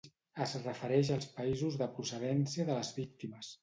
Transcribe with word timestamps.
Es 0.45 0.55
refereix 0.63 1.13
als 1.17 1.29
països 1.37 1.79
de 1.85 1.91
procedència 2.01 2.71
de 2.73 2.83
les 2.83 2.95
víctimes. 3.03 3.59